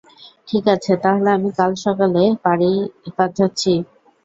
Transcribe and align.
ঠিকাছে, 0.47 0.93
তাহলে 1.03 1.29
আমি 1.37 1.49
কাল 1.57 1.71
সকালে 1.85 2.21
গাড়ি 2.43 2.71
পাঠাচ্ছি। 3.17 3.73